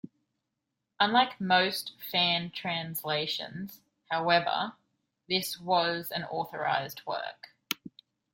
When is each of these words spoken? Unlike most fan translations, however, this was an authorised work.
Unlike 0.99 1.39
most 1.39 1.93
fan 2.11 2.49
translations, 2.49 3.81
however, 4.09 4.73
this 5.29 5.59
was 5.59 6.09
an 6.09 6.23
authorised 6.23 7.05
work. 7.05 7.49